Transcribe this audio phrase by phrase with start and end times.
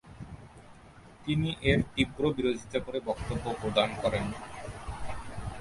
[1.25, 4.25] তিনি এর তীব্র বিরোধীতা করে বক্তব্য প্রদান করেন।